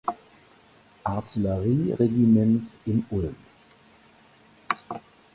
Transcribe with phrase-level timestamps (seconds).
[1.05, 3.35] Artillerie-Regiments in Ulm.